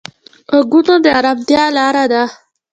[0.51, 2.23] غوږونه د ارامتیا لاره ده